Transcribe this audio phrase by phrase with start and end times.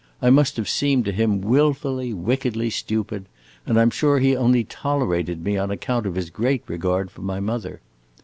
[0.19, 3.27] I must have seemed to him wilfully, wickedly stupid,
[3.67, 7.21] and I 'm sure he only tolerated me on account of his great regard for
[7.21, 7.81] my mother.